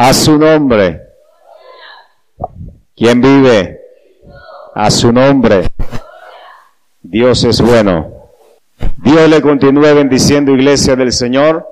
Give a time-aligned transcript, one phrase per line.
[0.00, 1.02] A su nombre.
[2.94, 3.80] ¿Quién vive?
[4.72, 5.66] A su nombre.
[7.02, 8.06] Dios es bueno.
[8.98, 11.66] Dios le continúe bendiciendo, iglesia del Señor.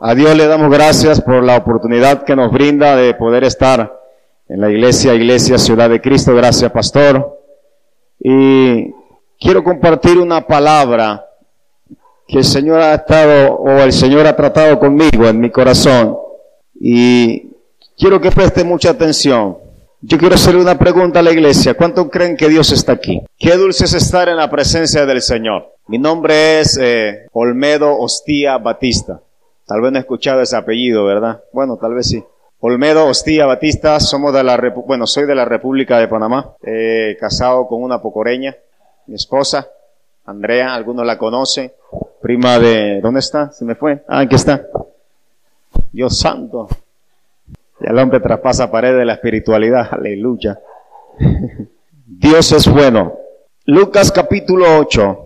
[0.00, 4.00] A Dios le damos gracias por la oportunidad que nos brinda de poder estar
[4.48, 6.34] en la iglesia, iglesia Ciudad de Cristo.
[6.34, 7.38] Gracias, pastor.
[8.18, 8.94] Y
[9.38, 11.22] quiero compartir una palabra
[12.26, 16.16] que el Señor ha estado, o el Señor ha tratado conmigo en mi corazón.
[16.80, 17.47] Y
[17.98, 19.58] quiero que preste mucha atención.
[20.00, 21.74] Yo quiero hacerle una pregunta a la iglesia.
[21.74, 23.20] ¿Cuánto creen que Dios está aquí?
[23.36, 25.74] Qué dulce es estar en la presencia del Señor.
[25.88, 29.20] Mi nombre es eh, Olmedo Hostía Batista.
[29.66, 31.42] Tal vez no he escuchado ese apellido, ¿verdad?
[31.52, 32.22] Bueno, tal vez sí.
[32.60, 34.56] Olmedo Hostía Batista, somos de la,
[34.86, 38.56] bueno, soy de la República de Panamá, eh, casado con una pocoreña,
[39.06, 39.68] mi esposa,
[40.26, 41.72] Andrea, algunos la conocen,
[42.20, 43.52] prima de, ¿dónde está?
[43.52, 44.02] Se me fue.
[44.08, 44.66] Ah, aquí está.
[45.92, 46.68] Dios santo.
[47.80, 50.58] Y el hombre traspasa pared de la espiritualidad, aleluya.
[52.06, 53.18] Dios es bueno.
[53.64, 55.18] Lucas capítulo 8,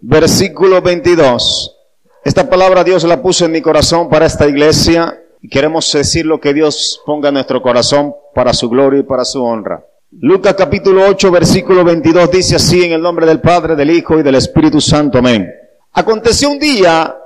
[0.00, 1.76] versículo 22.
[2.24, 6.40] Esta palabra Dios la puso en mi corazón para esta iglesia y queremos decir lo
[6.40, 9.84] que Dios ponga en nuestro corazón para su gloria y para su honra.
[10.10, 14.22] Lucas capítulo 8 versículo 22 dice así en el nombre del Padre, del Hijo y
[14.22, 15.18] del Espíritu Santo.
[15.18, 15.48] Amén.
[15.92, 17.16] Aconteció un día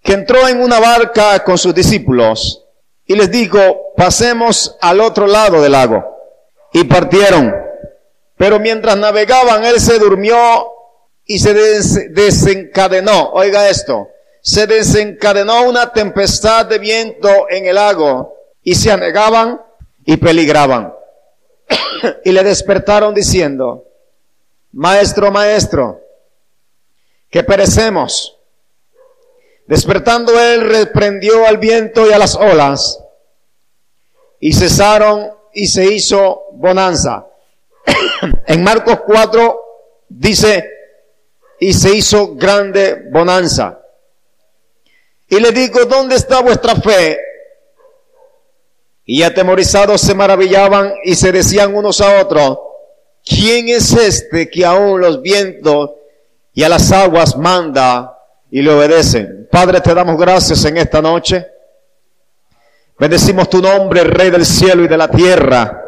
[0.00, 2.64] que entró en una barca con sus discípulos
[3.10, 6.04] y les dijo, pasemos al otro lado del lago.
[6.72, 7.52] Y partieron.
[8.36, 10.36] Pero mientras navegaban, él se durmió
[11.24, 11.52] y se
[12.10, 13.30] desencadenó.
[13.32, 14.08] Oiga esto
[14.42, 19.60] se desencadenó una tempestad de viento en el lago y se anegaban
[20.04, 20.94] y peligraban.
[22.24, 23.84] y le despertaron diciendo,
[24.72, 26.00] Maestro, maestro,
[27.28, 28.38] que perecemos.
[29.70, 32.98] Despertando él reprendió al viento y a las olas
[34.40, 37.28] y cesaron y se hizo bonanza.
[38.48, 39.64] en Marcos 4
[40.08, 40.68] dice,
[41.60, 43.80] y se hizo grande bonanza.
[45.28, 47.20] Y le digo, ¿dónde está vuestra fe?
[49.04, 52.58] Y atemorizados se maravillaban y se decían unos a otros,
[53.24, 55.92] ¿quién es este que aún los vientos
[56.54, 58.16] y a las aguas manda
[58.50, 59.48] y le obedecen?
[59.50, 61.46] Padre, te damos gracias en esta noche.
[62.98, 65.84] Bendecimos tu nombre, Rey del cielo y de la tierra.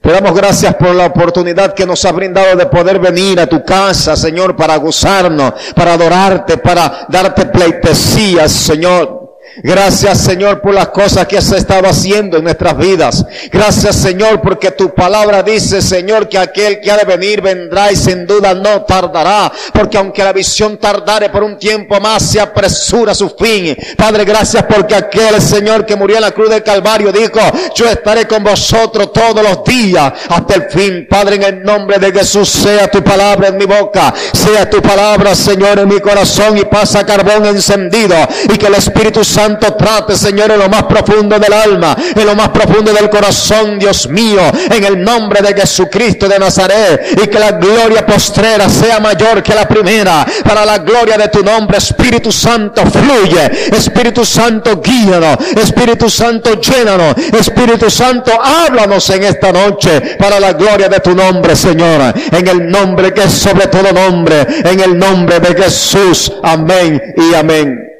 [0.00, 3.64] Te damos gracias por la oportunidad que nos ha brindado de poder venir a tu
[3.64, 9.21] casa, Señor, para gozarnos, para adorarte, para darte pleitesías, Señor.
[9.56, 13.24] Gracias Señor por las cosas que has estado haciendo en nuestras vidas.
[13.50, 17.96] Gracias Señor porque tu palabra dice Señor que aquel que ha de venir vendrá y
[17.96, 19.52] sin duda no tardará.
[19.72, 23.76] Porque aunque la visión tardare por un tiempo más se apresura su fin.
[23.96, 27.40] Padre gracias porque aquel Señor que murió en la cruz del Calvario dijo
[27.74, 31.06] yo estaré con vosotros todos los días hasta el fin.
[31.08, 34.14] Padre en el nombre de Jesús sea tu palabra en mi boca.
[34.32, 38.16] Sea tu palabra Señor en mi corazón y pasa carbón encendido.
[38.44, 42.24] Y que el Espíritu Santo Santo trate, Señor, en lo más profundo del alma, en
[42.24, 47.26] lo más profundo del corazón, Dios mío, en el nombre de Jesucristo de Nazaret, y
[47.26, 51.78] que la gloria postrera sea mayor que la primera, para la gloria de tu nombre,
[51.78, 60.16] Espíritu Santo, fluye, Espíritu Santo, guíanos, Espíritu Santo, llénanos, Espíritu Santo, háblanos en esta noche,
[60.20, 64.46] para la gloria de tu nombre, Señor, en el nombre que es sobre todo nombre,
[64.62, 67.91] en el nombre de Jesús, amén y amén.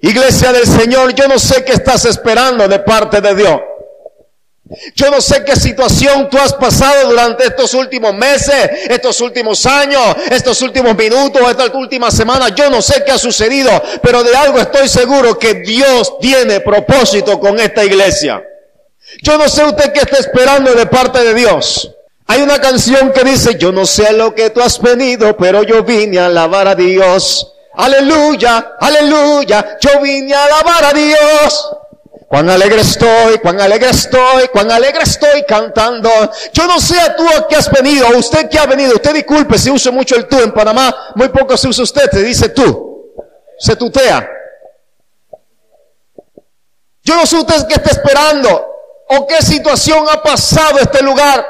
[0.00, 3.60] Iglesia del Señor, yo no sé qué estás esperando de parte de Dios.
[4.94, 10.02] Yo no sé qué situación tú has pasado durante estos últimos meses, estos últimos años,
[10.30, 12.52] estos últimos minutos, estas últimas semanas.
[12.54, 13.70] Yo no sé qué ha sucedido,
[14.02, 18.42] pero de algo estoy seguro que Dios tiene propósito con esta iglesia.
[19.22, 21.90] Yo no sé usted qué está esperando de parte de Dios.
[22.26, 25.82] Hay una canción que dice, yo no sé lo que tú has venido, pero yo
[25.82, 27.54] vine a alabar a Dios.
[27.78, 31.70] Aleluya, aleluya, yo vine a alabar a Dios.
[32.26, 36.10] Cuán alegre estoy, cuán alegre estoy, cuán alegre estoy cantando.
[36.52, 38.94] Yo no sé a tú a qué has venido, usted que ha venido.
[38.96, 42.22] Usted disculpe si uso mucho el tú en Panamá, muy poco se usa usted, se
[42.24, 43.14] dice tú.
[43.56, 44.28] Se tutea.
[47.04, 48.74] Yo no sé usted qué está esperando
[49.08, 51.46] o qué situación ha pasado este lugar.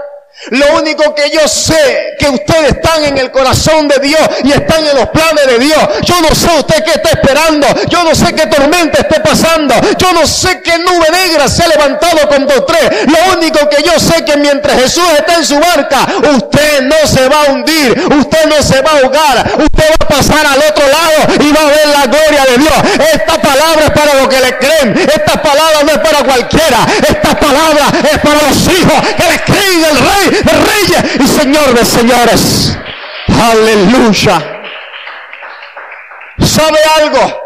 [0.51, 4.87] Lo único que yo sé que ustedes están en el corazón de Dios y están
[4.87, 5.79] en los planes de Dios.
[6.05, 7.67] Yo no sé usted qué está esperando.
[7.89, 9.75] Yo no sé qué tormenta esté pasando.
[9.99, 12.89] Yo no sé qué nube negra se ha levantado con dos tres.
[13.07, 16.07] Lo único que yo sé que mientras Jesús está en su barca,
[16.37, 17.99] usted no se va a hundir.
[18.19, 19.53] Usted no se va a ahogar.
[19.59, 23.09] Usted va a pasar al otro lado y va a ver la gloria de Dios.
[23.13, 24.97] Esta palabra es para los que le creen.
[24.97, 26.87] Esta palabra no es para cualquiera.
[27.07, 32.77] Esta palabra es para los hijos que le creen el rey reyes y señor señores.
[33.41, 34.63] Aleluya.
[36.39, 37.43] ¿Sabe algo?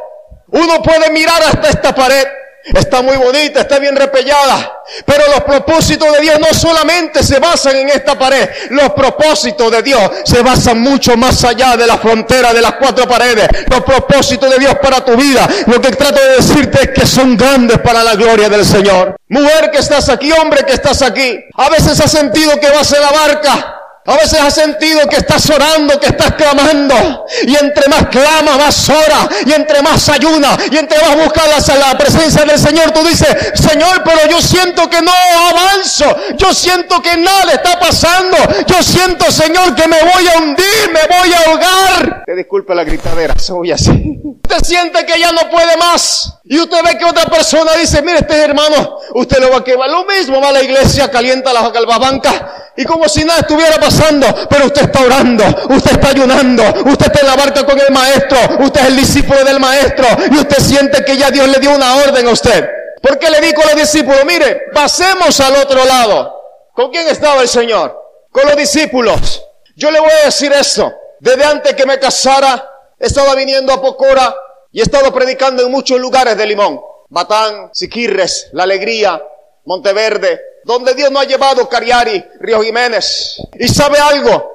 [0.48, 2.26] Uno puede mirar hasta esta pared
[2.64, 4.81] Está muy bonita, está bien repellada.
[5.04, 8.48] Pero los propósitos de Dios no solamente se basan en esta pared.
[8.70, 13.06] Los propósitos de Dios se basan mucho más allá de la frontera de las cuatro
[13.08, 13.48] paredes.
[13.68, 15.48] Los propósitos de Dios para tu vida.
[15.66, 19.16] Lo que trato de decirte es que son grandes para la gloria del Señor.
[19.28, 21.40] Mujer que estás aquí, hombre que estás aquí.
[21.54, 23.81] A veces has sentido que vas en la barca.
[24.04, 27.24] A veces has sentido que estás orando, que estás clamando.
[27.46, 29.28] Y entre más clama, más ora.
[29.46, 30.56] Y entre más ayuna.
[30.72, 34.90] Y entre más buscas la, la presencia del Señor, tú dices, Señor, pero yo siento
[34.90, 36.16] que no avanzo.
[36.36, 38.36] Yo siento que nada está pasando.
[38.66, 42.22] Yo siento, Señor, que me voy a hundir, me voy a ahogar.
[42.26, 44.20] Te disculpe la gritadera, soy así.
[44.52, 46.34] Usted siente que ya no puede más.
[46.44, 49.88] Y usted ve que otra persona dice, mire este hermano, usted lo va a quemar.
[49.88, 54.26] Lo mismo va a la iglesia, calienta la banca y como si nada estuviera pasando,
[54.48, 58.38] pero usted está orando, usted está ayunando, usted está en la barca con el maestro,
[58.60, 61.96] usted es el discípulo del maestro y usted siente que ya Dios le dio una
[61.96, 62.68] orden a usted.
[63.02, 66.34] Porque le dijo a los discípulos, mire, pasemos al otro lado.
[66.74, 67.98] ¿Con quién estaba el Señor?
[68.30, 69.44] Con los discípulos.
[69.76, 70.92] Yo le voy a decir esto.
[71.20, 72.71] Desde antes que me casara,
[73.02, 74.34] estaba viniendo a Pocora
[74.70, 76.80] y he estado predicando en muchos lugares de Limón.
[77.08, 79.22] Batán, Siquirres, La Alegría,
[79.66, 83.36] Monteverde, donde Dios no ha llevado Cariari, Río Jiménez.
[83.58, 84.52] Y sabe algo,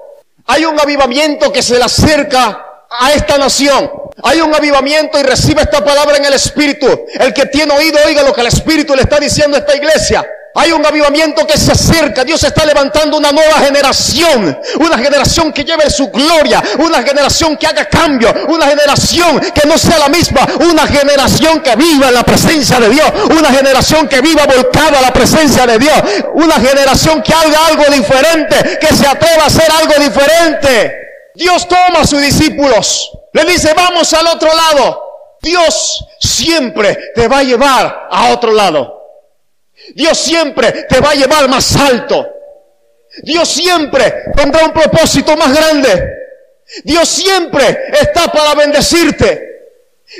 [0.48, 3.92] hay un avivamiento que se le acerca a esta nación.
[4.24, 6.88] Hay un avivamiento y recibe esta palabra en el Espíritu.
[7.20, 10.28] El que tiene oído, oiga lo que el Espíritu le está diciendo a esta iglesia.
[10.60, 12.24] Hay un avivamiento que se acerca.
[12.24, 14.60] Dios está levantando una nueva generación.
[14.80, 16.64] Una generación que lleve su gloria.
[16.80, 18.34] Una generación que haga cambio.
[18.48, 20.48] Una generación que no sea la misma.
[20.68, 23.06] Una generación que viva en la presencia de Dios.
[23.38, 26.02] Una generación que viva volcada a la presencia de Dios.
[26.34, 28.80] Una generación que haga algo diferente.
[28.80, 30.92] Que se atreva a hacer algo diferente.
[31.36, 33.12] Dios toma a sus discípulos.
[33.32, 35.04] Le dice, vamos al otro lado.
[35.40, 38.97] Dios siempre te va a llevar a otro lado.
[39.96, 42.28] Dios siempre te va a llevar más alto.
[43.24, 46.14] Dios siempre tendrá un propósito más grande.
[46.84, 49.48] Dios siempre está para bendecirte.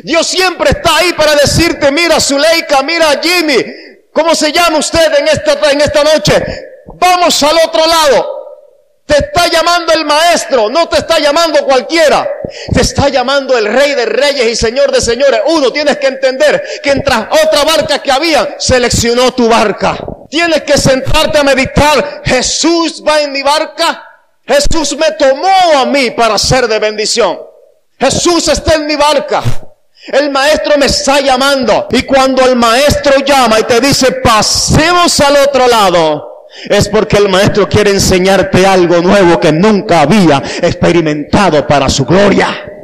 [0.04, 3.64] Dios siempre está ahí para decirte, mira Zuleika, mira Jimmy,
[4.12, 6.44] ¿cómo se llama usted en esta, en esta noche?
[6.96, 8.38] Vamos al otro lado.
[9.06, 12.30] Te está llamando el maestro, no te está llamando cualquiera.
[12.74, 15.42] Te está llamando el rey de reyes y señor de señores.
[15.48, 19.98] Uno, tienes que entender que entre otra barca que había, seleccionó tu barca.
[20.30, 22.22] Tienes que sentarte a meditar.
[22.26, 24.04] Jesús va en mi barca.
[24.46, 27.40] Jesús me tomó a mí para ser de bendición.
[28.00, 29.44] Jesús está en mi barca.
[30.08, 31.88] El maestro me está llamando.
[31.92, 36.27] Y cuando el maestro llama y te dice, pasemos al otro lado,
[36.70, 42.77] es porque el maestro quiere enseñarte algo nuevo que nunca había experimentado para su gloria.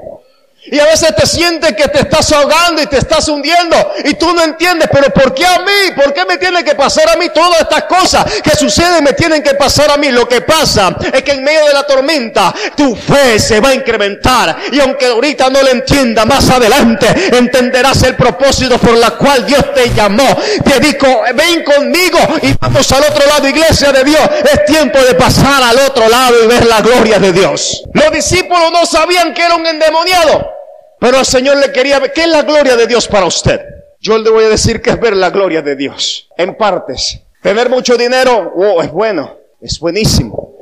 [0.73, 4.33] Y a veces te sientes que te estás ahogando y te estás hundiendo y tú
[4.33, 5.91] no entiendes, pero ¿por qué a mí?
[5.95, 9.03] ¿Por qué me tiene que pasar a mí todas estas cosas que suceden?
[9.03, 10.09] Me tienen que pasar a mí.
[10.09, 13.75] Lo que pasa es que en medio de la tormenta tu fe se va a
[13.75, 17.05] incrementar y aunque ahorita no lo entienda, más adelante
[17.37, 20.27] entenderás el propósito por la cual Dios te llamó.
[20.65, 24.27] Te dijo, ven conmigo y vamos al otro lado, iglesia de Dios.
[24.51, 27.83] Es tiempo de pasar al otro lado y ver la gloria de Dios.
[27.93, 30.62] Los discípulos no sabían que era un endemoniado.
[31.03, 32.13] Pero el Señor le quería ver.
[32.13, 33.59] ¿Qué es la gloria de Dios para usted?
[33.99, 36.29] Yo le voy a decir que es ver la gloria de Dios.
[36.37, 37.19] En partes.
[37.41, 39.35] Tener mucho dinero, oh, es bueno.
[39.59, 40.53] Es buenísimo.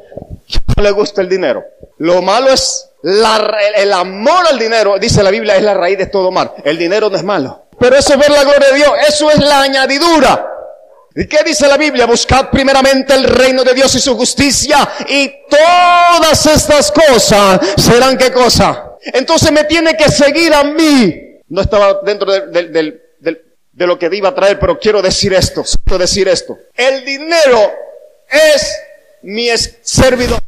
[0.76, 1.64] No le gusta el dinero.
[2.00, 4.98] Lo malo es el amor al dinero.
[4.98, 6.54] Dice la Biblia, es la raíz de todo mal.
[6.66, 7.68] El dinero no es malo.
[7.80, 8.92] Pero eso es ver la gloria de Dios.
[9.08, 10.48] Eso es la añadidura.
[11.14, 12.08] ¿Y qué dice la Biblia?
[12.08, 18.32] Buscad primeramente el reino de Dios y su justicia y todas estas cosas serán qué
[18.32, 18.91] cosa?
[19.06, 21.40] Entonces me tiene que seguir a mí.
[21.50, 23.02] No estaba dentro de,
[23.74, 26.58] lo que iba a traer, pero quiero decir esto, quiero decir esto.
[26.76, 27.72] El dinero
[28.30, 28.78] es
[29.24, 29.48] mi
[29.82, 30.40] servidor.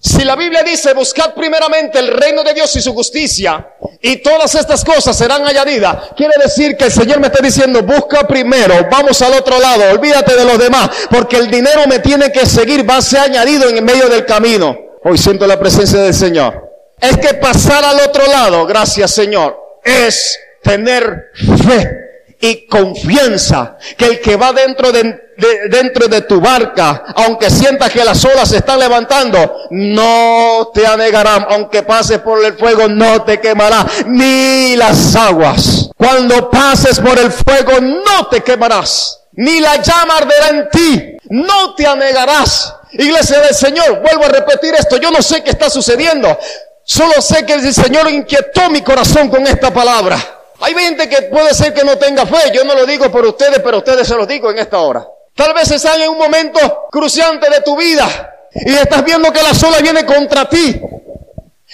[0.00, 3.68] Si la Biblia dice, buscad primeramente el reino de Dios y su justicia,
[4.00, 8.26] y todas estas cosas serán añadidas, quiere decir que el Señor me está diciendo, busca
[8.26, 12.46] primero, vamos al otro lado, olvídate de los demás, porque el dinero me tiene que
[12.46, 14.76] seguir, va a ser añadido en medio del camino.
[15.04, 16.61] Hoy siento la presencia del Señor
[17.02, 22.02] es que pasar al otro lado, gracias Señor, es tener fe
[22.40, 25.20] y confianza que el que va dentro de,
[25.68, 31.46] dentro de tu barca, aunque sientas que las olas se están levantando, no te anegarán,
[31.50, 35.90] aunque pases por el fuego, no te quemará, ni las aguas.
[35.96, 41.74] Cuando pases por el fuego, no te quemarás, ni la llama arderá en ti, no
[41.74, 42.74] te anegarás.
[42.92, 46.38] Iglesia del Señor, vuelvo a repetir esto, yo no sé qué está sucediendo,
[46.84, 50.18] solo sé que el Señor inquietó mi corazón con esta palabra.
[50.60, 53.60] Hay gente que puede ser que no tenga fe, yo no lo digo por ustedes,
[53.60, 55.06] pero ustedes se los digo en esta hora.
[55.34, 58.06] Tal vez están en un momento cruciante de tu vida
[58.54, 60.80] y estás viendo que la sola viene contra ti.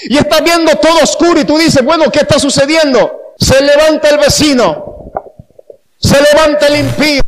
[0.05, 3.35] Y estás viendo todo oscuro y tú dices, bueno, ¿qué está sucediendo?
[3.37, 5.11] Se levanta el vecino,
[5.99, 7.23] se levanta el impío,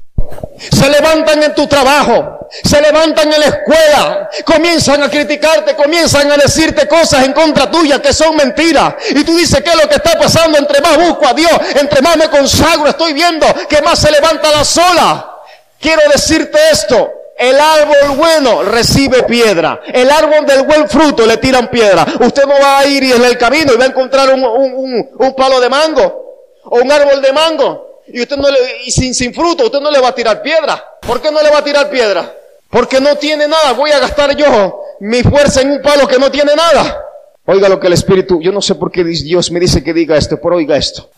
[0.61, 6.37] se levantan en tu trabajo, se levantan en la escuela, comienzan a criticarte, comienzan a
[6.37, 8.95] decirte cosas en contra tuya que son mentiras.
[9.11, 10.59] Y tú dices, ¿qué es lo que está pasando?
[10.59, 14.51] Entre más busco a Dios, entre más me consagro, estoy viendo que más se levanta
[14.51, 15.37] la sola.
[15.81, 17.11] Quiero decirte esto.
[17.39, 19.81] El árbol bueno recibe piedra.
[19.87, 22.05] El árbol del buen fruto le tiran piedra.
[22.21, 25.59] Usted no va a ir en el camino y va a encontrar un, un palo
[25.59, 29.65] de mango o un árbol de mango y usted no le, y sin, sin fruto,
[29.65, 30.83] usted no le va a tirar piedra.
[31.01, 32.33] ¿Por qué no le va a tirar piedra?
[32.69, 33.73] Porque no tiene nada.
[33.73, 37.05] Voy a gastar yo mi fuerza en un palo que no tiene nada.
[37.47, 40.17] Oiga lo que el Espíritu, yo no sé por qué Dios me dice que diga
[40.17, 41.11] esto, pero oiga esto.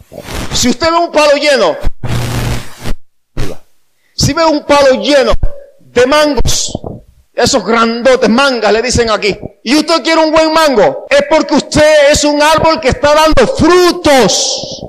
[0.55, 1.77] Si usted ve un palo lleno,
[4.15, 5.33] si ve un palo lleno
[5.79, 6.73] de mangos,
[7.35, 12.11] esos grandotes mangas le dicen aquí, y usted quiere un buen mango, es porque usted
[12.11, 14.87] es un árbol que está dando frutos.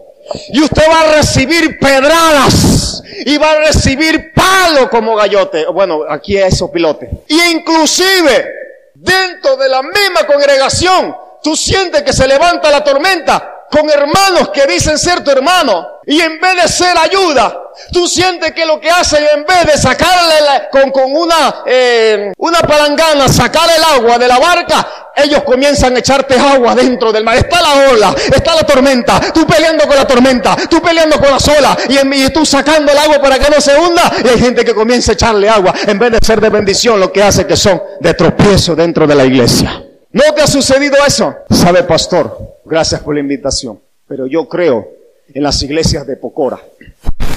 [0.49, 5.65] Y usted va a recibir pedradas y va a recibir palo como gallote.
[5.67, 7.09] Bueno, aquí es pilote.
[7.27, 8.53] Y inclusive
[8.93, 14.65] dentro de la misma congregación, tú sientes que se levanta la tormenta con hermanos que
[14.67, 18.89] dicen ser tu hermano y en vez de ser ayuda, tú sientes que lo que
[18.89, 24.27] hacen en vez de sacarle con, con una, eh, una palangana, sacar el agua de
[24.27, 27.37] la barca, ellos comienzan a echarte agua dentro del mar.
[27.37, 31.37] Está la ola, está la tormenta, tú peleando con la tormenta, tú peleando con la
[31.57, 34.39] olas y, en, y tú sacando el agua para que no se hunda y hay
[34.39, 37.45] gente que comienza a echarle agua en vez de ser de bendición, lo que hace
[37.45, 39.83] que son de tropiezo dentro de la iglesia.
[40.11, 41.35] ¿No te ha sucedido eso?
[41.49, 45.02] Sabe, pastor, gracias por la invitación, pero yo creo
[45.33, 46.59] en las iglesias de Pocora.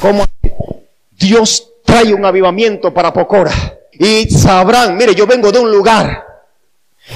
[0.00, 0.24] Como
[1.12, 3.52] Dios trae un avivamiento para Pocora.
[3.92, 6.24] Y sabrán, mire, yo vengo de un lugar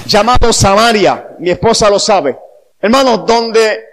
[0.05, 2.37] llamado Samaria, mi esposa lo sabe.
[2.79, 3.83] Hermano, donde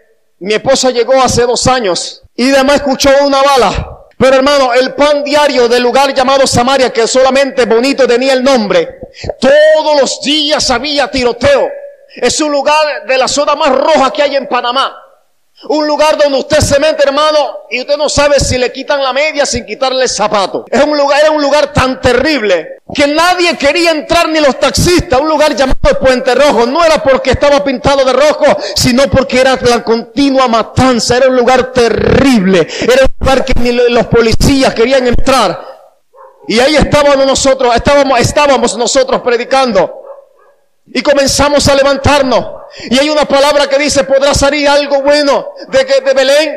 [0.40, 5.22] mi esposa llegó hace dos años y además escuchó una bala pero hermano, el pan
[5.22, 8.98] diario del lugar llamado Samaria, que solamente bonito tenía el nombre,
[9.38, 11.70] todos los días había tiroteo.
[12.16, 15.00] Es un lugar de la zona más roja que hay en Panamá.
[15.64, 17.38] Un lugar donde usted se mete, hermano,
[17.68, 20.64] y usted no sabe si le quitan la media sin quitarle el zapato.
[20.70, 25.20] Es un lugar, era un lugar tan terrible que nadie quería entrar ni los taxistas.
[25.20, 26.64] Un lugar llamado Puente Rojo.
[26.64, 28.46] No era porque estaba pintado de rojo,
[28.76, 31.16] sino porque era la continua matanza.
[31.16, 32.66] Era un lugar terrible.
[32.82, 35.60] Era un lugar que ni los policías querían entrar.
[36.46, 40.07] Y ahí estábamos nosotros, estábamos, estábamos nosotros predicando.
[40.92, 42.44] Y comenzamos a levantarnos.
[42.90, 46.56] Y hay una palabra que dice, podrá salir algo bueno de, de Belén.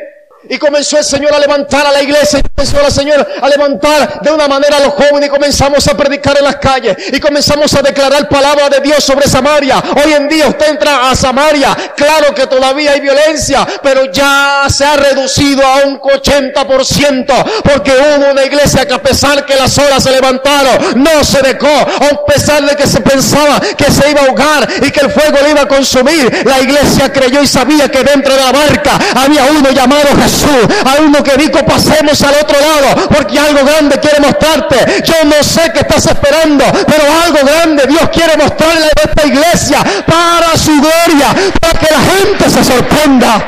[0.49, 4.21] Y comenzó el Señor a levantar a la iglesia, y comenzó el Señor a levantar
[4.21, 7.71] de una manera a los jóvenes, y comenzamos a predicar en las calles, y comenzamos
[7.75, 9.81] a declarar palabra de Dios sobre Samaria.
[10.03, 14.83] Hoy en día usted entra a Samaria, claro que todavía hay violencia, pero ya se
[14.83, 20.01] ha reducido a un 80%, porque hubo una iglesia que a pesar que las olas
[20.01, 24.25] se levantaron, no se dejó, a pesar de que se pensaba que se iba a
[24.25, 28.03] ahogar y que el fuego le iba a consumir, la iglesia creyó y sabía que
[28.03, 30.67] dentro de la barca había uno llamado Jesús Jesús.
[30.99, 35.03] Uno que dijo pasemos al otro lado porque algo grande quiere mostrarte.
[35.03, 39.79] Yo no sé qué estás esperando, pero algo grande Dios quiere mostrarle a esta iglesia
[40.05, 41.27] para su gloria,
[41.59, 43.45] para que la gente se sorprenda.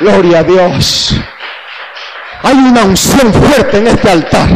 [0.00, 1.14] Gloria a Dios.
[2.42, 4.48] Hay una unción fuerte en este altar.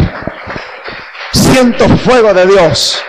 [1.33, 3.03] Siento fuego de Dios.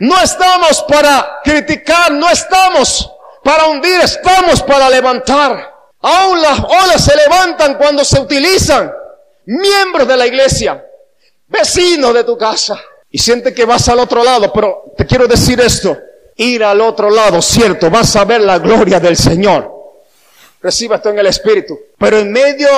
[0.00, 3.13] No estamos para criticar, no estamos
[3.44, 5.72] para hundir, estamos para levantar.
[6.00, 8.92] Aún las olas se levantan cuando se utilizan
[9.46, 10.84] miembros de la iglesia,
[11.46, 12.80] vecinos de tu casa.
[13.10, 15.96] Y siente que vas al otro lado, pero te quiero decir esto,
[16.36, 19.72] ir al otro lado, cierto, vas a ver la gloria del Señor.
[20.60, 21.78] Reciba esto en el Espíritu.
[21.96, 22.68] Pero en medio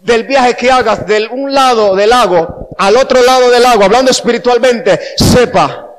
[0.00, 4.10] del viaje que hagas de un lado del lago al otro lado del lago, hablando
[4.10, 5.91] espiritualmente, sepa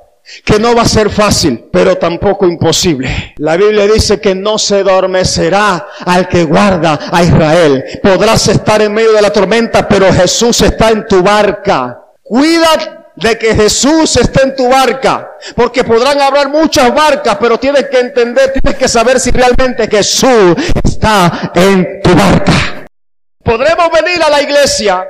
[0.43, 3.33] que no va a ser fácil, pero tampoco imposible.
[3.37, 7.83] La Biblia dice que no se adormecerá al que guarda a Israel.
[8.01, 11.99] Podrás estar en medio de la tormenta, pero Jesús está en tu barca.
[12.23, 17.85] Cuida de que Jesús esté en tu barca, porque podrán haber muchas barcas, pero tienes
[17.87, 22.85] que entender, tienes que saber si realmente Jesús está en tu barca.
[23.43, 25.05] Podremos venir a la iglesia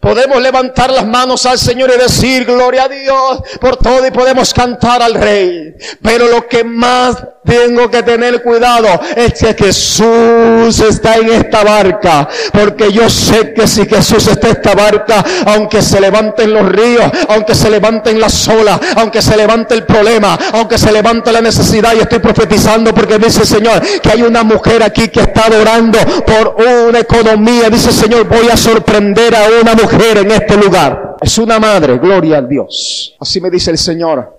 [0.00, 4.54] Podemos levantar las manos al Señor y decir gloria a Dios por todo y podemos
[4.54, 5.74] cantar al Rey.
[6.00, 8.86] Pero lo que más tengo que tener cuidado
[9.16, 12.28] es que Jesús está en esta barca.
[12.52, 17.10] Porque yo sé que si Jesús está en esta barca, aunque se levanten los ríos,
[17.28, 21.94] aunque se levanten las olas, aunque se levante el problema, aunque se levante la necesidad,
[21.96, 26.56] y estoy profetizando porque dice Señor que hay una mujer aquí que está adorando por
[26.86, 27.68] una economía.
[27.68, 31.16] Dice Señor, voy a sorprender a una mujer en este lugar.
[31.20, 33.16] Es una madre, gloria a Dios.
[33.18, 34.38] Así me dice el Señor.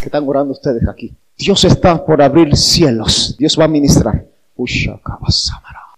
[0.00, 1.14] Que están orando ustedes aquí.
[1.36, 3.36] Dios está por abrir cielos.
[3.38, 4.24] Dios va a ministrar.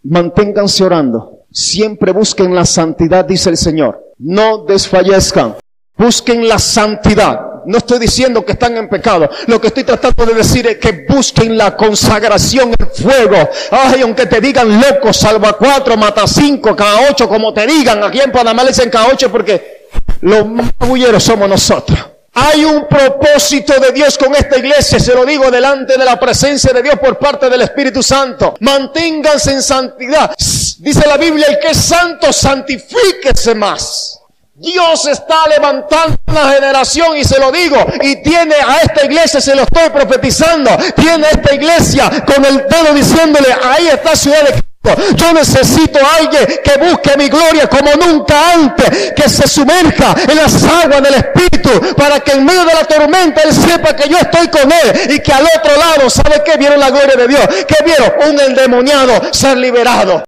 [0.03, 1.41] Manténganse orando.
[1.51, 4.15] Siempre busquen la santidad, dice el Señor.
[4.19, 5.57] No desfallezcan.
[5.97, 7.50] Busquen la santidad.
[7.67, 9.29] No estoy diciendo que están en pecado.
[9.47, 13.49] Lo que estoy tratando de decir es que busquen la consagración, el fuego.
[13.71, 18.03] Ay, aunque te digan loco, salva cuatro, mata cinco, cada ocho, como te digan.
[18.03, 19.89] Aquí en Panamá le dicen cada ocho porque
[20.21, 20.45] los
[20.79, 21.99] bulleros somos nosotros.
[22.33, 26.73] Hay un propósito de Dios con esta iglesia, se lo digo delante de la presencia
[26.73, 28.55] de Dios por parte del Espíritu Santo.
[28.61, 30.33] Manténganse en santidad.
[30.79, 34.20] Dice la Biblia, el que es santo, santifíquese más.
[34.61, 39.55] Dios está levantando una generación y se lo digo, y tiene a esta iglesia, se
[39.55, 44.53] lo estoy profetizando, tiene a esta iglesia con el dedo diciéndole, ahí está Ciudad de
[44.53, 45.17] Cristo.
[45.17, 50.37] Yo necesito a alguien que busque mi gloria como nunca antes, que se sumerja en
[50.37, 54.19] las aguas del Espíritu, para que en medio de la tormenta Él sepa que yo
[54.19, 56.59] estoy con Él y que al otro lado, ¿sabe qué?
[56.59, 57.47] Vieron la gloria de Dios.
[57.67, 58.13] ¿Qué vieron?
[58.29, 60.23] Un endemoniado ser liberado.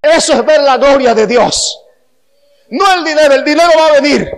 [0.00, 1.80] Eso es ver la gloria de Dios.
[2.70, 4.30] No el dinero, el dinero va a venir.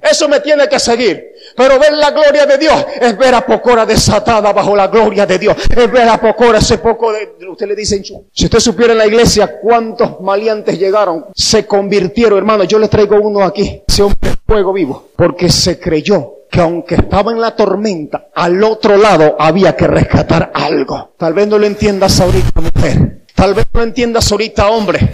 [0.00, 1.32] Eso me tiene que seguir.
[1.56, 5.38] Pero ver la gloria de Dios es ver a Pocora desatada bajo la gloria de
[5.38, 5.56] Dios.
[5.74, 7.36] Es ver a Pocora ese poco de...
[7.48, 12.64] Usted le dice, si usted supiera en la iglesia cuántos maleantes llegaron, se convirtieron, hermano.
[12.64, 15.08] Yo les traigo uno aquí, ese hombre fuego vivo.
[15.16, 20.52] Porque se creyó que aunque estaba en la tormenta, al otro lado había que rescatar
[20.54, 21.12] algo.
[21.16, 23.26] Tal vez no lo entiendas ahorita, mujer.
[23.34, 25.12] Tal vez no entiendas ahorita, hombre.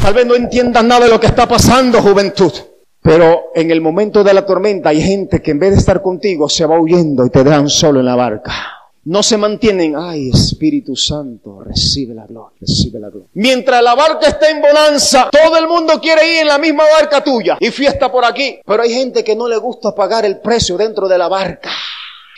[0.00, 2.52] Tal vez no entiendas nada de lo que está pasando, juventud.
[3.00, 6.48] Pero en el momento de la tormenta hay gente que en vez de estar contigo
[6.48, 8.52] se va huyendo y te dejan solo en la barca.
[9.06, 13.28] No se mantienen, ay Espíritu Santo, recibe la gloria, recibe la gloria.
[13.34, 17.22] Mientras la barca está en bonanza, todo el mundo quiere ir en la misma barca
[17.22, 18.60] tuya y fiesta por aquí.
[18.64, 21.68] Pero hay gente que no le gusta pagar el precio dentro de la barca.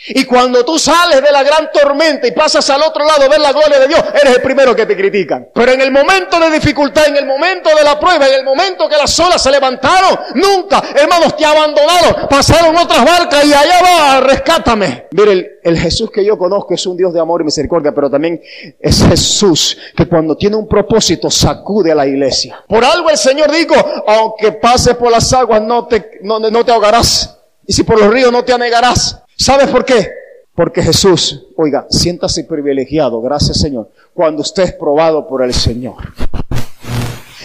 [0.09, 3.39] Y cuando tú sales de la gran tormenta y pasas al otro lado a ver
[3.39, 5.49] la gloria de Dios, eres el primero que te critican.
[5.53, 8.87] Pero en el momento de dificultad, en el momento de la prueba, en el momento
[8.87, 14.19] que las olas se levantaron, nunca, hermanos, te abandonaron, pasaron otras barcas y allá va,
[14.21, 15.07] rescátame.
[15.11, 18.09] Mire, el, el Jesús que yo conozco es un Dios de amor y misericordia, pero
[18.09, 18.41] también
[18.79, 22.63] es Jesús que cuando tiene un propósito sacude a la iglesia.
[22.67, 23.75] Por algo el Señor dijo,
[24.07, 27.36] aunque pases por las aguas no te, no, no te ahogarás.
[27.67, 29.21] Y si por los ríos no te anegarás.
[29.35, 30.09] ¿Sabes por qué?
[30.55, 35.97] Porque Jesús, oiga, siéntase privilegiado, gracias Señor, cuando usted es probado por el Señor.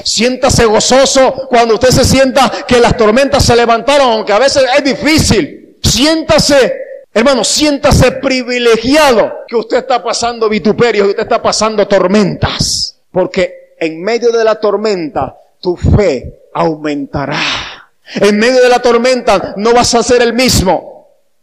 [0.02, 4.82] Siéntase gozoso cuando usted se sienta que las tormentas se levantaron, aunque a veces es
[4.82, 5.76] difícil.
[5.82, 6.74] Siéntase,
[7.12, 12.96] hermano, siéntase privilegiado que usted está pasando vituperios, que usted está pasando tormentas.
[13.10, 17.71] Porque en medio de la tormenta, tu fe aumentará.
[18.14, 20.92] En medio de la tormenta no vas a ser el mismo.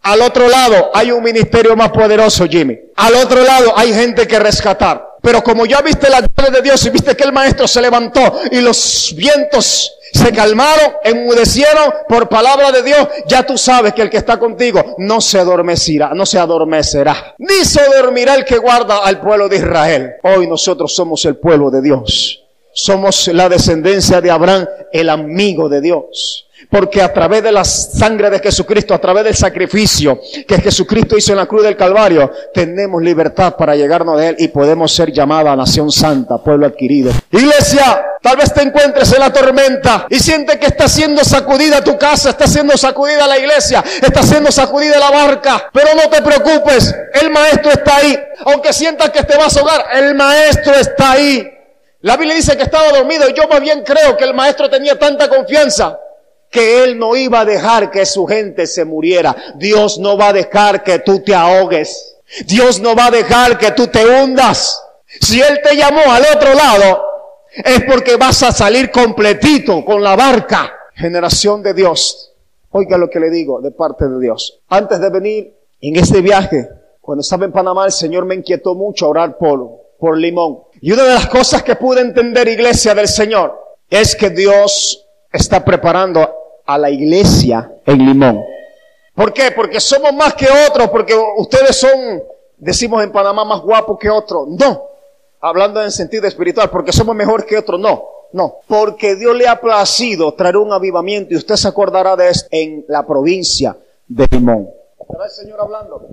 [0.02, 2.78] Al otro lado hay un ministerio más poderoso, Jimmy.
[2.96, 5.10] Al otro lado hay gente que rescatar.
[5.22, 8.20] Pero como ya viste la gloria de Dios y viste que el maestro se levantó
[8.52, 14.10] y los vientos se calmaron, enmudecieron por palabra de Dios, ya tú sabes que el
[14.10, 17.36] que está contigo no se adormecerá, no se adormecerá.
[17.38, 20.12] Ni se dormirá el que guarda al pueblo de Israel.
[20.24, 22.44] Hoy nosotros somos el pueblo de Dios.
[22.74, 26.48] Somos la descendencia de Abraham, el amigo de Dios.
[26.70, 31.32] Porque a través de la sangre de Jesucristo, a través del sacrificio que Jesucristo hizo
[31.32, 35.56] en la cruz del Calvario, tenemos libertad para llegarnos de Él y podemos ser llamada
[35.56, 37.12] nación santa, pueblo adquirido.
[37.32, 41.98] Iglesia, tal vez te encuentres en la tormenta y sientes que está siendo sacudida tu
[41.98, 45.70] casa, está siendo sacudida la iglesia, está siendo sacudida la barca.
[45.74, 48.20] Pero no te preocupes, el maestro está ahí.
[48.46, 51.50] Aunque sientas que te vas a ahogar, el maestro está ahí.
[52.02, 54.98] La Biblia dice que estaba dormido y yo más bien creo que el maestro tenía
[54.98, 55.98] tanta confianza
[56.50, 59.36] que Él no iba a dejar que su gente se muriera.
[59.56, 62.16] Dios no va a dejar que tú te ahogues.
[62.46, 64.82] Dios no va a dejar que tú te hundas.
[65.22, 67.04] Si Él te llamó al otro lado,
[67.52, 70.72] es porque vas a salir completito con la barca.
[70.94, 72.34] Generación de Dios.
[72.72, 74.60] Oiga lo que le digo de parte de Dios.
[74.70, 76.70] Antes de venir en este viaje,
[77.02, 80.60] cuando estaba en Panamá, el Señor me inquietó mucho a orar por, por Limón.
[80.82, 83.60] Y una de las cosas que pude entender, iglesia del Señor,
[83.90, 86.39] es que Dios está preparando
[86.70, 88.46] a la iglesia en Limón.
[89.16, 89.52] ¿Por qué?
[89.56, 92.22] Porque somos más que otros, porque ustedes son,
[92.58, 94.48] decimos en Panamá, más guapos que otros.
[94.50, 94.84] No,
[95.42, 97.80] hablando en sentido espiritual, porque somos mejor que otros.
[97.80, 102.30] No, no, porque Dios le ha placido traer un avivamiento y usted se acordará de
[102.30, 103.76] esto en la provincia
[104.08, 104.70] de Limón.
[105.02, 106.08] ¿Estará el Señor hablando?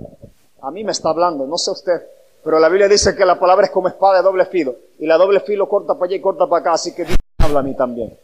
[0.61, 2.01] A mí me está hablando, no sé usted.
[2.43, 4.75] Pero la Biblia dice que la palabra es como espada de doble filo.
[4.97, 6.73] Y la doble filo corta para allá y corta para acá.
[6.73, 8.17] Así que Dios habla a mí también.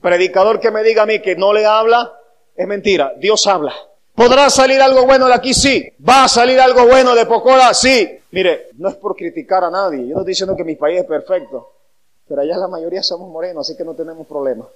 [0.00, 2.12] Predicador que me diga a mí que no le habla,
[2.54, 3.12] es mentira.
[3.18, 3.74] Dios habla.
[4.14, 5.54] ¿Podrá salir algo bueno de aquí?
[5.54, 5.92] Sí.
[6.06, 7.72] ¿Va a salir algo bueno de Pocola?
[7.72, 8.18] Sí.
[8.32, 10.00] Mire, no es por criticar a nadie.
[10.08, 11.72] Yo no estoy diciendo que mi país es perfecto.
[12.26, 14.66] Pero allá la mayoría somos morenos, así que no tenemos problema.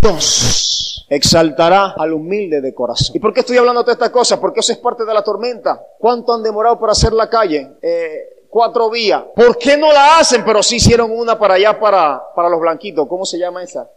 [0.00, 3.16] Dios exaltará al humilde de corazón.
[3.16, 4.38] ¿Y por qué estoy hablando de estas cosas?
[4.38, 5.84] Porque eso es parte de la tormenta.
[5.98, 7.72] ¿Cuánto han demorado para hacer la calle?
[7.82, 9.22] Eh, cuatro vías.
[9.34, 10.44] ¿Por qué no la hacen?
[10.44, 13.08] Pero sí hicieron una para allá, para, para los blanquitos.
[13.08, 13.88] ¿Cómo se llama esa?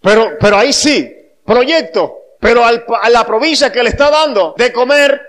[0.00, 1.12] Pero, pero ahí sí,
[1.44, 2.18] proyecto.
[2.38, 5.20] Pero a la provincia que le está dando de comer,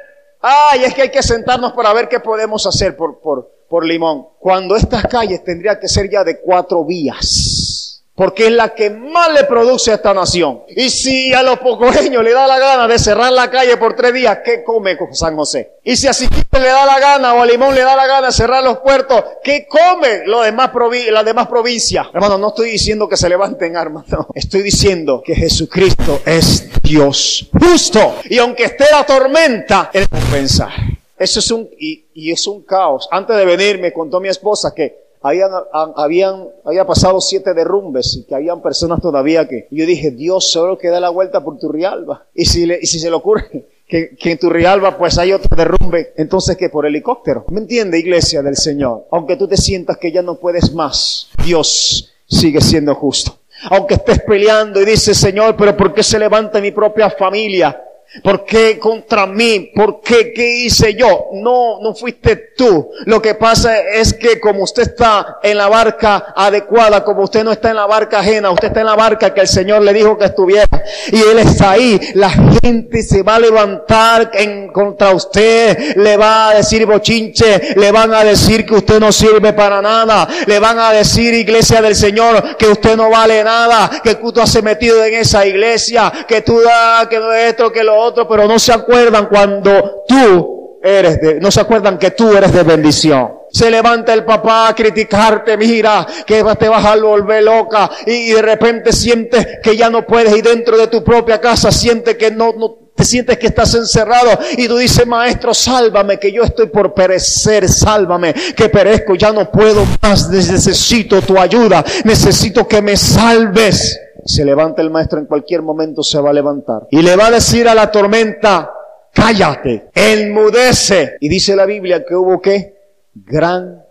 [0.41, 4.27] ay, es que hay que sentarnos para ver qué podemos hacer por, por, por Limón.
[4.39, 7.76] Cuando estas calles tendrían que ser ya de cuatro vías
[8.17, 10.63] porque es la que más le produce a esta nación.
[10.69, 14.11] Y si a los pocoreños le da la gana de cerrar la calle por tres
[14.11, 15.73] días, ¿qué come San José?
[15.83, 18.27] Y si a Siquite le da la gana o a Limón le da la gana
[18.27, 20.71] de cerrar los puertos, ¿qué come lo demás
[21.11, 22.07] las demás provincias?
[22.11, 24.25] Hermano, no estoy diciendo que se levanten armas, no.
[24.33, 28.15] Estoy diciendo que Jesucristo es Dios justo.
[28.31, 30.71] Y aunque esté la tormenta, Él pensar.
[31.19, 33.07] Eso es un, y, y es un caos.
[33.11, 35.51] Antes de venir me contó mi esposa que habían,
[35.95, 40.77] habían, había pasado siete derrumbes y que habían personas todavía que, yo dije, Dios solo
[40.77, 42.25] que da la vuelta por Turrialba.
[42.33, 45.55] Y si, le, y si se le ocurre que, que en Turrialba pues hay otro
[45.55, 47.45] derrumbe, entonces que por helicóptero.
[47.49, 49.07] ¿Me entiende, iglesia del Señor?
[49.11, 53.37] Aunque tú te sientas que ya no puedes más, Dios sigue siendo justo.
[53.71, 57.81] Aunque estés peleando y dices, Señor, pero ¿por qué se levanta mi propia familia?
[58.23, 59.71] ¿Por qué contra mí?
[59.75, 60.33] ¿Por qué?
[60.33, 61.27] ¿Qué hice yo?
[61.33, 62.89] No, no fuiste tú.
[63.05, 67.51] Lo que pasa es que como usted está en la barca adecuada, como usted no
[67.51, 70.17] está en la barca ajena, usted está en la barca que el Señor le dijo
[70.17, 70.67] que estuviera.
[71.11, 71.99] Y Él está ahí.
[72.15, 75.97] La gente se va a levantar en contra usted.
[75.97, 77.75] Le va a decir bochinche.
[77.75, 80.27] Le van a decir que usted no sirve para nada.
[80.45, 84.01] Le van a decir, iglesia del Señor, que usted no vale nada.
[84.03, 86.11] Que tú has metido en esa iglesia.
[86.27, 90.03] Que tú da, que no es esto, que lo otro, pero no se acuerdan cuando
[90.07, 93.33] tú eres de, no se acuerdan que tú eres de bendición.
[93.51, 98.41] Se levanta el papá a criticarte, mira, que te vas a volver loca y, de
[98.41, 102.53] repente sientes que ya no puedes y dentro de tu propia casa sientes que no,
[102.57, 106.93] no te sientes que estás encerrado y tú dices, maestro, sálvame, que yo estoy por
[106.93, 113.97] perecer, sálvame, que perezco, ya no puedo más, necesito tu ayuda, necesito que me salves
[114.27, 116.87] se levanta el maestro en cualquier momento se va a levantar.
[116.91, 118.71] Y le va a decir a la tormenta,
[119.13, 121.17] cállate, enmudece.
[121.19, 122.75] Y dice la Biblia que hubo qué?
[123.13, 123.83] Gran,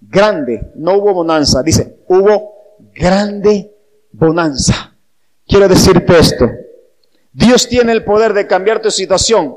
[0.00, 2.54] grande, no hubo bonanza, dice, hubo
[2.94, 3.72] grande
[4.12, 4.94] bonanza.
[5.46, 6.48] Quiero decirte esto.
[7.32, 9.56] Dios tiene el poder de cambiar tu situación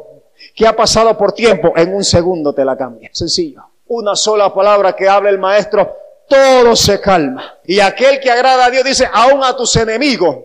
[0.55, 3.09] que ha pasado por tiempo, en un segundo te la cambia.
[3.13, 3.63] Sencillo.
[3.87, 5.95] Una sola palabra que hable el maestro
[6.27, 7.57] todo se calma.
[7.65, 10.37] Y aquel que agrada a Dios dice, aún a tus enemigos,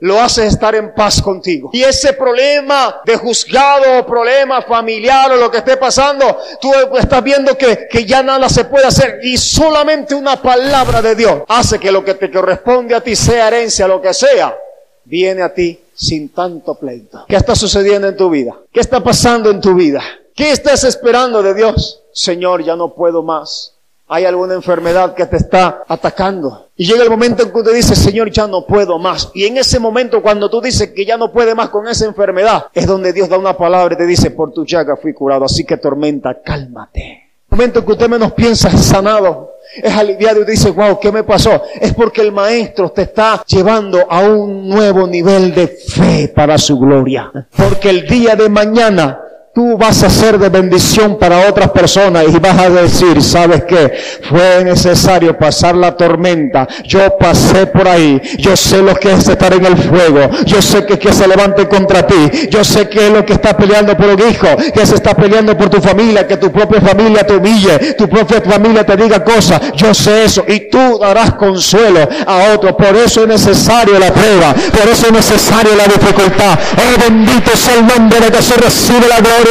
[0.00, 1.70] lo hace estar en paz contigo.
[1.72, 7.22] Y ese problema de juzgado o problema familiar o lo que esté pasando, tú estás
[7.22, 11.78] viendo que, que ya nada se puede hacer y solamente una palabra de Dios hace
[11.78, 14.56] que lo que te corresponde a ti sea herencia, lo que sea,
[15.04, 17.24] viene a ti sin tanto pleito.
[17.28, 18.56] ¿Qué está sucediendo en tu vida?
[18.72, 20.02] ¿Qué está pasando en tu vida?
[20.34, 22.02] ¿Qué estás esperando de Dios?
[22.12, 23.73] Señor, ya no puedo más
[24.06, 26.68] hay alguna enfermedad que te está atacando.
[26.76, 29.30] Y llega el momento en que tú dices, Señor, ya no puedo más.
[29.34, 32.66] Y en ese momento, cuando tú dices que ya no puedes más con esa enfermedad,
[32.74, 35.44] es donde Dios da una palabra y te dice, por tu llaga fui curado.
[35.44, 37.22] Así que tormenta, cálmate.
[37.50, 41.12] El momento en que usted menos piensa es sanado, es aliviado y dice, wow, ¿qué
[41.12, 41.62] me pasó?
[41.80, 46.76] Es porque el maestro te está llevando a un nuevo nivel de fe para su
[46.78, 47.30] gloria.
[47.56, 49.20] Porque el día de mañana
[49.54, 53.92] tú vas a ser de bendición para otras personas y vas a decir, ¿sabes qué?
[54.28, 56.66] Fue necesario pasar la tormenta.
[56.82, 58.20] Yo pasé por ahí.
[58.38, 60.28] Yo sé lo que es estar en el fuego.
[60.44, 62.48] Yo sé que, que se levante contra ti.
[62.50, 65.56] Yo sé que es lo que está peleando por un hijo, que se está peleando
[65.56, 69.60] por tu familia, que tu propia familia te humille, tu propia familia te diga cosas.
[69.76, 72.76] Yo sé eso y tú darás consuelo a otro.
[72.76, 74.52] Por eso es necesario la prueba.
[74.52, 76.58] Por eso es necesario la dificultad.
[76.76, 79.43] Oh, bendito sea el nombre de que se recibe la gloria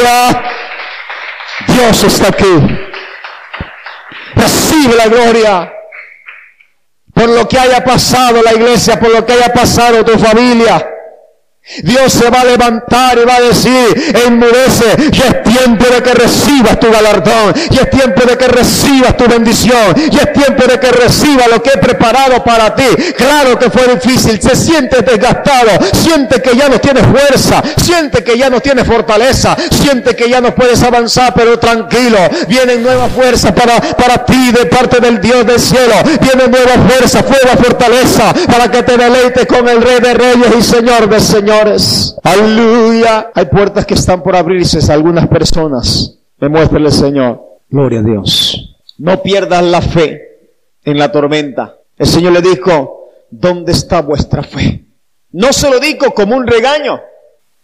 [1.68, 2.80] Dios está aquí.
[4.36, 5.74] Recibe la gloria
[7.14, 10.86] por lo que haya pasado la iglesia, por lo que haya pasado tu familia.
[11.82, 16.14] Dios se va a levantar y va a decir, enmudece, y es tiempo de que
[16.14, 20.78] recibas tu galardón, y es tiempo de que recibas tu bendición, y es tiempo de
[20.78, 22.84] que recibas lo que he preparado para ti.
[23.16, 28.38] Claro que fue difícil, se siente desgastado, siente que ya no tienes fuerza, siente que
[28.38, 33.54] ya no tienes fortaleza, siente que ya no puedes avanzar, pero tranquilo, vienen nuevas fuerzas
[33.54, 38.70] para, para ti de parte del Dios del cielo, viene nueva fuerza, nueva fortaleza, para
[38.70, 41.53] que te deleites con el Rey de Reyes y Señor de Señor.
[42.24, 43.32] Aleluya.
[43.34, 46.18] Hay puertas que están por abrirse a algunas personas.
[46.40, 47.42] Demuéstrele, Señor.
[47.70, 48.76] Gloria a Dios.
[48.98, 50.50] No pierdas la fe
[50.84, 51.78] en la tormenta.
[51.98, 54.84] El Señor le dijo, ¿dónde está vuestra fe?
[55.32, 57.02] No se lo dijo como un regaño,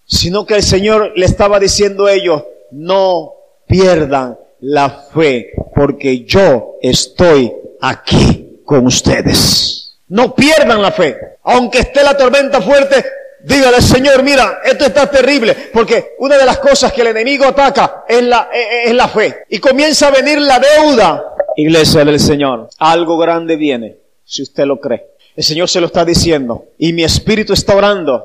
[0.05, 3.33] sino que el Señor le estaba diciendo a ellos, no
[3.67, 9.97] pierdan la fe, porque yo estoy aquí con ustedes.
[10.07, 11.17] No pierdan la fe.
[11.43, 13.05] Aunque esté la tormenta fuerte,
[13.49, 18.03] Dígale, Señor, mira, esto está terrible, porque una de las cosas que el enemigo ataca
[18.07, 18.47] es la,
[18.85, 19.37] es la fe.
[19.49, 21.23] Y comienza a venir la deuda.
[21.57, 25.07] Iglesia del Señor, algo grande viene, si usted lo cree.
[25.35, 26.65] El Señor se lo está diciendo.
[26.77, 28.23] Y mi espíritu está orando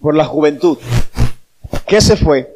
[0.00, 0.78] por la juventud.
[1.86, 2.50] ¿Qué se fue?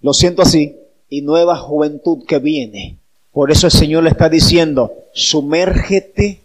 [0.00, 0.76] Lo siento así.
[1.08, 2.98] Y nueva juventud que viene.
[3.30, 6.40] Por eso el Señor le está diciendo, sumérgete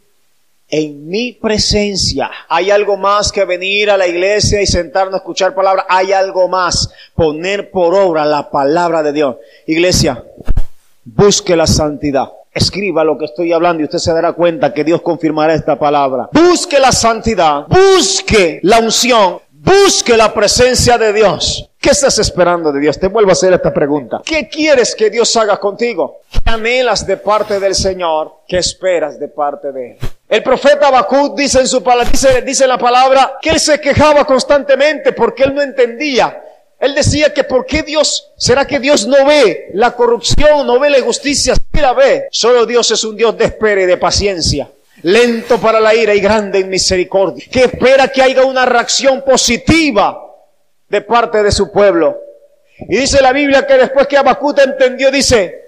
[0.69, 2.29] en mi presencia.
[2.47, 5.85] Hay algo más que venir a la iglesia y sentarnos a escuchar palabra.
[5.89, 6.91] Hay algo más.
[7.15, 9.35] Poner por obra la palabra de Dios.
[9.67, 10.23] Iglesia,
[11.03, 12.29] busque la santidad.
[12.51, 16.29] Escriba lo que estoy hablando y usted se dará cuenta que Dios confirmará esta palabra.
[16.31, 17.65] Busque la santidad.
[17.67, 19.39] Busque la unción.
[19.51, 21.69] Busque la presencia de Dios.
[21.79, 22.99] ¿Qué estás esperando de Dios?
[22.99, 24.21] Te vuelvo a hacer esta pregunta.
[24.25, 26.21] ¿Qué quieres que Dios haga contigo?
[26.31, 28.39] ¿Qué anhelas de parte del Señor?
[28.47, 29.97] ¿Qué esperas de parte de Él?
[30.29, 35.11] El profeta Habacuc dice en su dice, dice la palabra que él se quejaba constantemente
[35.11, 36.43] porque él no entendía.
[36.79, 40.91] Él decía que por qué Dios, será que Dios no ve la corrupción, no ve
[40.91, 42.27] la injusticia, sí la ve.
[42.31, 44.69] Solo Dios es un Dios de espera y de paciencia
[45.03, 50.21] lento para la ira y grande en misericordia, que espera que haya una reacción positiva
[50.87, 52.19] de parte de su pueblo.
[52.87, 55.63] Y dice la Biblia que después que Abacut entendió, dice,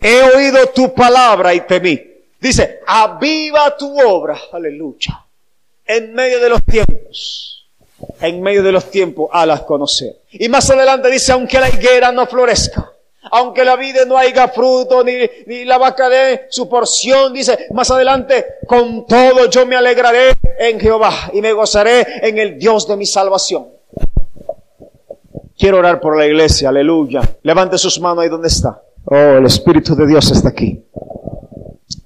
[0.00, 2.11] he oído tu palabra y temí.
[2.42, 5.24] Dice, aviva tu obra, aleluya,
[5.86, 7.68] en medio de los tiempos,
[8.20, 10.16] en medio de los tiempos, alas conocer.
[10.32, 12.90] Y más adelante dice, aunque la higuera no florezca,
[13.30, 15.12] aunque la vida no haya fruto, ni,
[15.46, 20.80] ni la vaca de su porción, dice más adelante, con todo yo me alegraré en
[20.80, 23.68] Jehová y me gozaré en el Dios de mi salvación.
[25.56, 27.20] Quiero orar por la iglesia, aleluya.
[27.44, 28.82] Levante sus manos ahí donde está.
[29.04, 30.82] Oh, el Espíritu de Dios está aquí.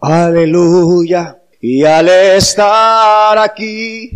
[0.01, 1.39] Aleluya.
[1.61, 4.11] Y al estar aquí,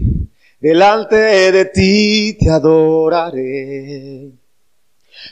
[0.61, 4.31] delante de ti te adoraré.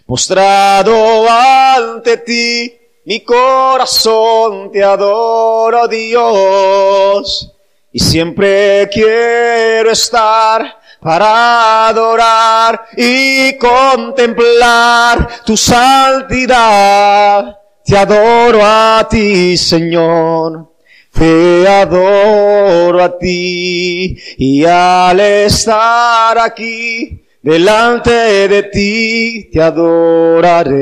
[0.07, 2.73] Postrado ante ti,
[3.05, 7.53] mi corazón te adora, Dios.
[7.93, 17.57] Y siempre quiero estar para adorar y contemplar tu santidad.
[17.89, 20.75] Te adoro a ti, Señor.
[21.11, 28.11] Te adoro a ti y al estar aquí delante
[28.47, 30.75] de ti te adoraré.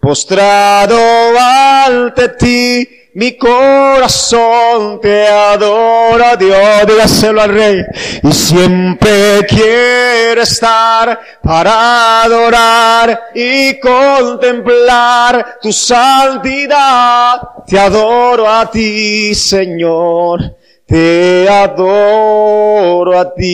[0.00, 0.98] Postrado
[1.38, 7.84] ante ti, mi corazón te adora, Dios, dígaselo al Rey.
[8.22, 17.40] Y siempre quiero estar para adorar y contemplar tu santidad.
[17.66, 20.54] Te adoro a ti, Señor
[20.86, 23.50] te adoro a ti.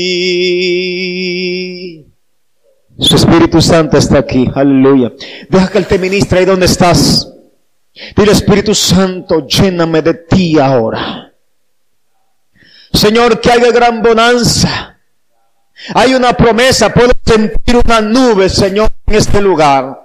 [2.99, 5.13] Su Espíritu Santo está aquí, aleluya.
[5.49, 7.33] Deja que Él te ministre ahí donde estás.
[8.17, 11.33] Dile Espíritu Santo, lléname de ti ahora.
[12.93, 14.99] Señor, que haya gran bonanza.
[15.95, 19.99] Hay una promesa, puedo sentir una nube, Señor, en este lugar.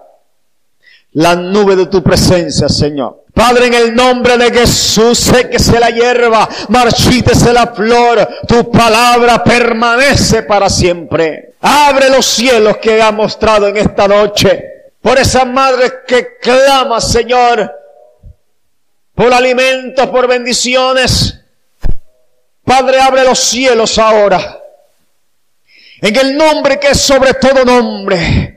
[1.13, 3.25] La nube de tu presencia, Señor.
[3.33, 10.43] Padre, en el nombre de Jesús, séquese la hierba, marchítese la flor, tu palabra permanece
[10.43, 11.55] para siempre.
[11.59, 14.74] Abre los cielos que ha mostrado en esta noche.
[15.05, 17.71] Por esa madre que clama, Señor,
[19.13, 21.41] por alimentos, por bendiciones.
[22.63, 24.59] Padre, abre los cielos ahora.
[26.01, 28.54] En el nombre que es sobre todo nombre.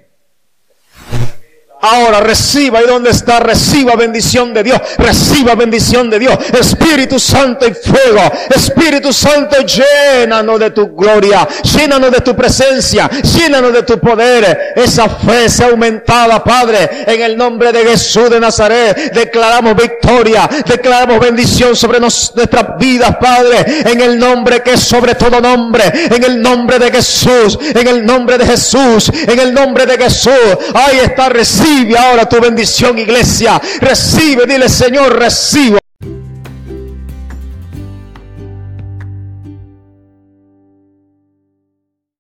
[1.81, 3.39] Ahora reciba, ¿y dónde está?
[3.39, 6.37] Reciba bendición de Dios, reciba bendición de Dios.
[6.59, 13.73] Espíritu Santo y fuego, Espíritu Santo, llénanos de tu gloria, llénanos de tu presencia, llénanos
[13.73, 14.73] de tu poder.
[14.75, 19.13] Esa fe sea aumentada, Padre, en el nombre de Jesús de Nazaret.
[19.13, 25.41] Declaramos victoria, declaramos bendición sobre nuestras vidas, Padre, en el nombre que es sobre todo
[25.41, 29.97] nombre, en el nombre de Jesús, en el nombre de Jesús, en el nombre de
[29.97, 30.33] Jesús.
[30.75, 33.61] Ahí está, reciba Recibe ahora tu bendición, iglesia.
[33.81, 35.79] Recibe, dile Señor, recibo.